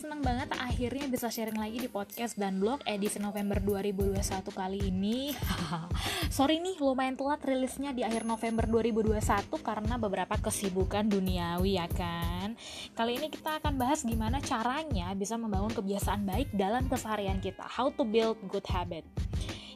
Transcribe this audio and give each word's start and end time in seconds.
senang 0.00 0.24
banget 0.24 0.48
akhirnya 0.56 1.12
bisa 1.12 1.28
sharing 1.28 1.60
lagi 1.60 1.76
di 1.76 1.84
podcast 1.84 2.32
dan 2.40 2.56
blog 2.56 2.80
edisi 2.88 3.20
November 3.20 3.60
2021 3.60 4.16
kali 4.48 4.80
ini. 4.88 5.36
Sorry 6.40 6.56
nih 6.56 6.80
lumayan 6.80 7.20
telat 7.20 7.44
rilisnya 7.44 7.92
di 7.92 8.00
akhir 8.00 8.24
November 8.24 8.64
2021 8.64 9.20
karena 9.60 10.00
beberapa 10.00 10.40
kesibukan 10.40 11.04
duniawi 11.04 11.76
ya 11.76 11.84
kan? 11.92 12.56
Kali 12.96 13.20
ini 13.20 13.28
kita 13.28 13.60
akan 13.60 13.76
bahas 13.76 14.00
gimana 14.00 14.40
caranya 14.40 15.12
bisa 15.12 15.36
membangun 15.36 15.76
kebiasaan 15.76 16.24
baik 16.24 16.48
dalam 16.56 16.88
keseharian 16.88 17.36
kita. 17.44 17.68
How 17.68 17.92
to 17.92 18.08
build 18.08 18.40
good 18.48 18.64
habit. 18.72 19.04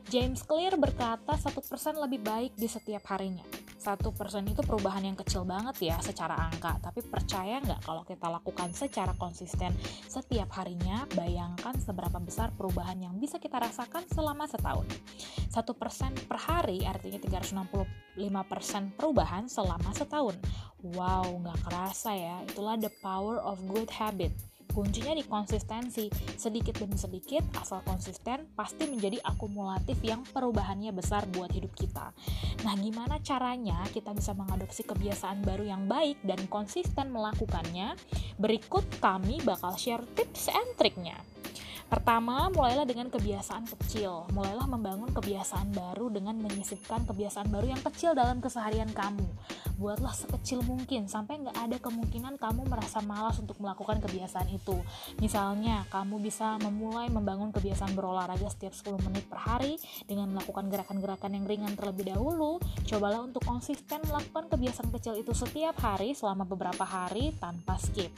James 0.09 0.41
Clear 0.41 0.81
berkata 0.81 1.37
satu 1.37 1.61
persen 1.61 2.01
lebih 2.01 2.25
baik 2.25 2.57
di 2.57 2.65
setiap 2.65 3.05
harinya 3.13 3.45
satu 3.85 4.17
persen 4.17 4.49
itu 4.49 4.65
perubahan 4.65 5.05
yang 5.05 5.13
kecil 5.13 5.45
banget 5.45 5.93
ya 5.93 5.97
secara 6.01 6.33
angka. 6.49 6.81
Tapi 6.81 7.05
percaya 7.05 7.61
nggak 7.61 7.85
kalau 7.85 8.01
kita 8.09 8.33
lakukan 8.33 8.73
secara 8.73 9.13
konsisten 9.21 9.77
setiap 10.09 10.49
harinya? 10.57 11.05
Bayangkan 11.13 11.77
seberapa 11.77 12.17
besar 12.17 12.49
perubahan 12.57 12.97
yang 12.97 13.21
bisa 13.21 13.37
kita 13.37 13.61
rasakan 13.61 14.09
selama 14.09 14.49
setahun. 14.49 14.89
Satu 15.53 15.77
persen 15.77 16.17
per 16.17 16.41
hari 16.41 16.89
artinya 16.89 17.21
365 17.21 17.85
persen 18.49 18.89
perubahan 18.97 19.53
selama 19.53 19.93
setahun. 19.93 20.41
Wow 20.97 21.45
nggak 21.45 21.61
kerasa 21.69 22.17
ya. 22.17 22.41
Itulah 22.49 22.81
the 22.81 22.89
power 23.05 23.37
of 23.45 23.61
good 23.69 23.93
habit 23.93 24.33
Kuncinya 24.75 25.15
di 25.15 25.23
konsistensi, 25.23 26.11
sedikit 26.35 26.75
demi 26.83 26.99
sedikit, 26.99 27.47
asal 27.55 27.87
konsisten, 27.87 28.51
pasti 28.59 28.91
menjadi 28.91 29.23
akumulatif 29.23 30.03
yang 30.03 30.27
perubahannya 30.27 30.91
besar 30.91 31.31
buat 31.31 31.55
hidup 31.55 31.71
kita. 31.79 32.11
Nah, 32.67 32.75
gimana 32.75 33.23
caranya 33.23 33.87
kita 33.95 34.11
bisa 34.11 34.35
mengadopsi 34.35 34.83
kebiasaan 34.83 35.47
baru 35.47 35.63
yang 35.63 35.87
baik 35.87 36.19
dan 36.27 36.43
konsisten 36.51 37.15
melakukannya? 37.15 37.95
Berikut 38.35 38.83
kami 38.99 39.39
bakal 39.47 39.79
share 39.79 40.03
tips 40.19 40.51
and 40.51 40.75
triknya. 40.75 41.34
Pertama, 41.95 42.51
mulailah 42.51 42.83
dengan 42.91 43.07
kebiasaan 43.07 43.71
kecil. 43.71 44.27
Mulailah 44.35 44.67
membangun 44.67 45.15
kebiasaan 45.15 45.71
baru 45.71 46.11
dengan 46.11 46.35
menyisipkan 46.43 47.07
kebiasaan 47.07 47.55
baru 47.55 47.71
yang 47.71 47.79
kecil 47.87 48.19
dalam 48.19 48.43
keseharian 48.43 48.91
kamu. 48.91 49.23
Buatlah 49.79 50.11
sekecil 50.11 50.67
mungkin 50.67 51.07
sampai 51.07 51.47
nggak 51.47 51.55
ada 51.55 51.79
kemungkinan 51.79 52.35
kamu 52.43 52.67
merasa 52.67 52.99
malas 52.99 53.39
untuk 53.39 53.63
melakukan 53.63 54.03
kebiasaan 54.03 54.51
itu. 54.51 54.75
Misalnya, 55.23 55.87
kamu 55.95 56.19
bisa 56.19 56.59
memulai 56.59 57.07
membangun 57.15 57.55
kebiasaan 57.55 57.95
berolahraga 57.95 58.51
setiap 58.51 58.75
10 58.75 58.99
menit 59.07 59.31
per 59.31 59.39
hari 59.39 59.79
dengan 60.11 60.35
melakukan 60.35 60.67
gerakan-gerakan 60.67 61.31
yang 61.31 61.47
ringan 61.47 61.79
terlebih 61.79 62.11
dahulu. 62.11 62.59
Cobalah 62.91 63.23
untuk 63.23 63.47
konsisten 63.47 64.03
melakukan 64.11 64.51
kebiasaan 64.51 64.91
kecil 64.99 65.15
itu 65.15 65.31
setiap 65.31 65.79
hari 65.79 66.11
selama 66.11 66.43
beberapa 66.43 66.83
hari 66.83 67.31
tanpa 67.39 67.79
skip. 67.79 68.11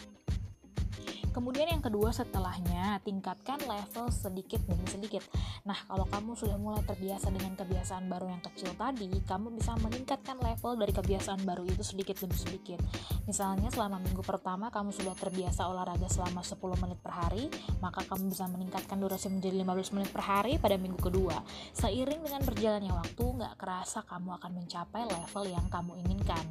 Kemudian 1.36 1.68
yang 1.68 1.84
kedua 1.84 2.16
setelahnya, 2.16 2.96
tingkatkan 3.04 3.60
level 3.68 4.08
sedikit 4.08 4.56
demi 4.64 4.88
sedikit. 4.88 5.20
Nah, 5.68 5.76
kalau 5.84 6.08
kamu 6.08 6.32
sudah 6.32 6.56
mulai 6.56 6.80
terbiasa 6.80 7.28
dengan 7.28 7.52
kebiasaan 7.52 8.08
baru 8.08 8.32
yang 8.32 8.40
kecil 8.40 8.72
tadi, 8.72 9.12
kamu 9.20 9.52
bisa 9.52 9.76
meningkatkan 9.76 10.40
level 10.40 10.80
dari 10.80 10.96
kebiasaan 10.96 11.44
baru 11.44 11.68
itu 11.68 11.84
sedikit 11.84 12.16
demi 12.24 12.32
sedikit. 12.40 12.80
Misalnya 13.28 13.68
selama 13.68 14.00
minggu 14.00 14.24
pertama 14.24 14.72
kamu 14.72 14.96
sudah 14.96 15.12
terbiasa 15.12 15.68
olahraga 15.68 16.08
selama 16.08 16.40
10 16.40 16.56
menit 16.80 17.04
per 17.04 17.12
hari, 17.12 17.52
maka 17.84 18.00
kamu 18.08 18.32
bisa 18.32 18.48
meningkatkan 18.48 18.96
durasi 18.96 19.28
menjadi 19.28 19.60
15 19.60 19.92
menit 19.92 20.08
per 20.16 20.24
hari 20.24 20.56
pada 20.56 20.80
minggu 20.80 20.96
kedua. 21.04 21.44
Seiring 21.76 22.24
dengan 22.24 22.48
berjalannya 22.48 22.96
waktu, 22.96 23.24
nggak 23.44 23.60
kerasa 23.60 24.08
kamu 24.08 24.40
akan 24.40 24.50
mencapai 24.56 25.04
level 25.04 25.44
yang 25.52 25.68
kamu 25.68 26.00
inginkan. 26.00 26.48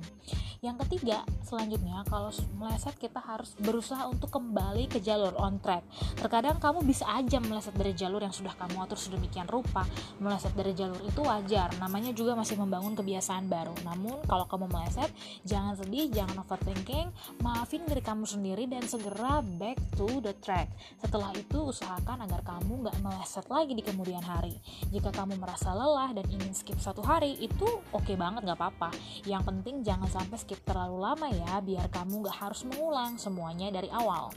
Yang 0.66 0.88
ketiga, 0.88 1.22
selanjutnya 1.46 2.02
kalau 2.10 2.34
meleset 2.58 2.98
kita 2.98 3.22
harus 3.22 3.54
berusaha 3.62 4.10
untuk 4.10 4.34
kembali 4.34 4.75
kembali 4.76 4.92
ke 4.92 5.00
jalur 5.00 5.32
on 5.40 5.56
track. 5.64 5.88
Terkadang 6.20 6.60
kamu 6.60 6.84
bisa 6.84 7.08
aja 7.08 7.40
meleset 7.40 7.72
dari 7.80 7.96
jalur 7.96 8.20
yang 8.20 8.36
sudah 8.36 8.52
kamu 8.60 8.84
atur 8.84 9.00
sedemikian 9.00 9.48
rupa. 9.48 9.88
Meleset 10.20 10.52
dari 10.52 10.76
jalur 10.76 11.00
itu 11.00 11.24
wajar, 11.24 11.72
namanya 11.80 12.12
juga 12.12 12.36
masih 12.36 12.60
membangun 12.60 12.92
kebiasaan 12.92 13.48
baru. 13.48 13.72
Namun 13.88 14.28
kalau 14.28 14.44
kamu 14.52 14.68
meleset, 14.68 15.08
jangan 15.48 15.80
sedih, 15.80 16.12
jangan 16.12 16.44
overthinking, 16.44 17.08
maafin 17.40 17.88
diri 17.88 18.04
kamu 18.04 18.28
sendiri 18.28 18.68
dan 18.68 18.84
segera 18.84 19.40
back 19.56 19.80
to 19.96 20.20
the 20.20 20.36
track. 20.44 20.68
Setelah 21.00 21.32
itu 21.40 21.72
usahakan 21.72 22.28
agar 22.28 22.44
kamu 22.44 22.84
nggak 22.84 23.00
meleset 23.00 23.48
lagi 23.48 23.80
di 23.80 23.84
kemudian 23.86 24.28
hari. 24.28 24.60
Jika 24.92 25.16
kamu 25.16 25.40
merasa 25.40 25.72
lelah 25.72 26.12
dan 26.12 26.28
ingin 26.28 26.52
skip 26.52 26.84
satu 26.84 27.00
hari, 27.00 27.40
itu 27.40 27.80
oke 27.96 28.04
okay 28.04 28.20
banget 28.20 28.44
nggak 28.44 28.60
apa-apa. 28.60 28.92
Yang 29.24 29.48
penting 29.48 29.88
jangan 29.88 30.12
sampai 30.12 30.36
skip 30.36 30.60
terlalu 30.68 31.00
lama 31.00 31.32
ya, 31.32 31.64
biar 31.64 31.88
kamu 31.88 32.28
nggak 32.28 32.44
harus 32.44 32.68
mengulang 32.68 33.16
semuanya 33.16 33.72
dari 33.72 33.88
awal. 33.88 34.36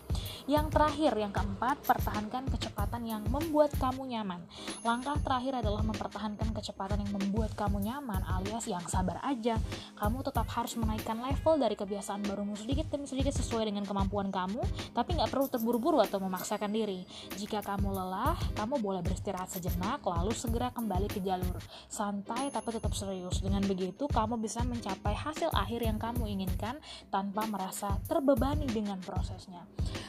Yang 0.49 0.67
terakhir, 0.73 1.13
yang 1.19 1.33
keempat, 1.33 1.85
pertahankan 1.85 2.49
kecepatan 2.49 3.03
yang 3.05 3.23
membuat 3.29 3.73
kamu 3.77 4.09
nyaman. 4.09 4.41
Langkah 4.81 5.21
terakhir 5.21 5.61
adalah 5.61 5.85
mempertahankan 5.85 6.57
kecepatan 6.57 7.05
yang 7.05 7.13
membuat 7.13 7.53
kamu 7.53 7.85
nyaman, 7.85 8.25
alias 8.25 8.65
yang 8.65 8.83
sabar 8.89 9.21
aja. 9.25 9.61
Kamu 9.99 10.25
tetap 10.25 10.49
harus 10.55 10.75
menaikkan 10.81 11.21
level 11.21 11.61
dari 11.61 11.77
kebiasaan 11.77 12.25
barumu 12.25 12.57
sedikit 12.57 12.89
demi 12.89 13.05
sedikit 13.05 13.35
sesuai 13.37 13.69
dengan 13.69 13.85
kemampuan 13.85 14.33
kamu, 14.33 14.61
tapi 14.97 15.19
nggak 15.19 15.31
perlu 15.31 15.47
terburu-buru 15.53 16.01
atau 16.01 16.23
memaksakan 16.23 16.73
diri. 16.73 17.05
Jika 17.37 17.61
kamu 17.61 17.93
lelah, 17.93 18.37
kamu 18.57 18.81
boleh 18.81 19.01
beristirahat 19.05 19.53
sejenak, 19.53 20.01
lalu 20.05 20.33
segera 20.33 20.73
kembali 20.73 21.09
ke 21.13 21.21
jalur. 21.21 21.59
Santai 21.89 22.49
tapi 22.49 22.73
tetap 22.75 22.93
serius. 22.97 23.41
Dengan 23.45 23.65
begitu, 23.65 24.09
kamu 24.09 24.41
bisa 24.41 24.65
mencapai 24.65 25.13
hasil 25.13 25.53
akhir 25.53 25.85
yang 25.85 25.99
kamu 26.01 26.25
inginkan 26.29 26.81
tanpa 27.13 27.45
merasa 27.45 27.99
terbebani 28.07 28.67
dengan 28.69 28.99
prosesnya. 29.03 29.65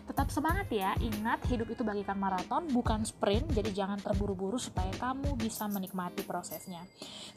Tetap 0.10 0.34
semangat 0.34 0.66
ya, 0.74 0.98
ingat 0.98 1.46
hidup 1.54 1.70
itu 1.70 1.86
bagikan 1.86 2.18
maraton 2.18 2.66
bukan 2.74 3.06
sprint, 3.06 3.46
jadi 3.54 3.70
jangan 3.70 4.02
terburu-buru 4.02 4.58
supaya 4.58 4.90
kamu 4.98 5.38
bisa 5.38 5.70
menikmati 5.70 6.26
prosesnya. 6.26 6.82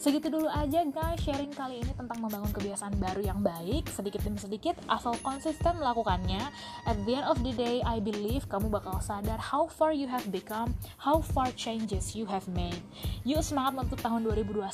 Segitu 0.00 0.32
dulu 0.32 0.48
aja 0.48 0.80
guys 0.88 1.20
sharing 1.20 1.52
kali 1.52 1.84
ini 1.84 1.92
tentang 1.92 2.24
membangun 2.24 2.48
kebiasaan 2.48 2.96
baru 2.96 3.28
yang 3.28 3.44
baik, 3.44 3.92
sedikit 3.92 4.24
demi 4.24 4.40
sedikit, 4.40 4.80
asal 4.88 5.12
konsisten 5.20 5.76
melakukannya. 5.76 6.40
At 6.88 6.96
the 7.04 7.20
end 7.20 7.28
of 7.28 7.44
the 7.44 7.52
day, 7.52 7.84
I 7.84 8.00
believe 8.00 8.48
kamu 8.48 8.72
bakal 8.72 9.04
sadar 9.04 9.36
how 9.36 9.68
far 9.68 9.92
you 9.92 10.08
have 10.08 10.32
become, 10.32 10.72
how 10.96 11.20
far 11.20 11.52
changes 11.52 12.16
you 12.16 12.24
have 12.24 12.48
made. 12.56 12.80
Yuk 13.28 13.44
semangat 13.44 13.84
untuk 13.84 14.00
tahun 14.00 14.24
2021 14.24 14.64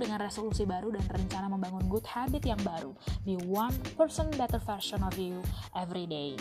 dengan 0.00 0.24
resolusi 0.24 0.64
baru 0.64 0.88
dan 0.88 1.04
rencana 1.04 1.52
membangun 1.52 1.84
good 1.92 2.08
habit 2.08 2.48
yang 2.48 2.58
baru. 2.64 2.96
Be 3.28 3.36
one 3.44 3.76
person 3.92 4.32
better 4.40 4.58
version 4.64 5.04
of 5.04 5.20
you 5.20 5.44
every 5.76 6.08
day. 6.08 6.32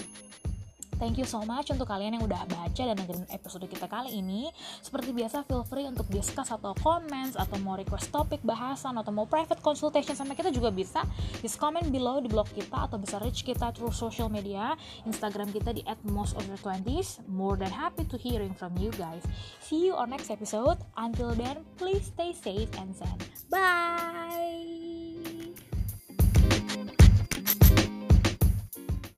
Thank 1.01 1.17
you 1.17 1.25
so 1.25 1.41
much 1.41 1.73
untuk 1.73 1.89
kalian 1.89 2.21
yang 2.21 2.29
udah 2.29 2.45
baca 2.45 2.83
dan 2.85 2.93
dengerin 2.93 3.25
episode 3.33 3.65
kita 3.65 3.89
kali 3.89 4.21
ini. 4.21 4.53
Seperti 4.85 5.09
biasa, 5.09 5.41
feel 5.49 5.65
free 5.65 5.89
untuk 5.89 6.05
discuss 6.13 6.53
atau 6.53 6.77
comments 6.77 7.33
atau 7.33 7.57
mau 7.57 7.73
request 7.73 8.13
topik 8.13 8.37
bahasan 8.45 8.93
atau 9.01 9.09
mau 9.09 9.25
private 9.25 9.57
consultation 9.65 10.13
sama 10.13 10.37
kita 10.37 10.53
juga 10.53 10.69
bisa. 10.69 11.01
Just 11.41 11.57
comment 11.57 11.89
below 11.89 12.21
di 12.21 12.29
blog 12.29 12.45
kita 12.53 12.85
atau 12.85 13.01
bisa 13.01 13.17
reach 13.17 13.41
kita 13.41 13.73
through 13.73 13.89
social 13.89 14.29
media. 14.29 14.77
Instagram 15.09 15.49
kita 15.49 15.73
di 15.73 15.81
at 15.89 15.97
most 16.05 16.37
of 16.37 16.45
your 16.45 16.61
20s. 16.61 17.25
More 17.25 17.57
than 17.57 17.73
happy 17.73 18.05
to 18.05 18.21
hearing 18.21 18.53
from 18.53 18.77
you 18.77 18.93
guys. 18.93 19.25
See 19.57 19.89
you 19.89 19.97
on 19.97 20.13
next 20.13 20.29
episode. 20.29 20.77
Until 21.01 21.33
then, 21.33 21.65
please 21.81 22.13
stay 22.13 22.37
safe 22.37 22.69
and 22.77 22.93
zen. 22.93 23.17
Bye! 23.49 24.80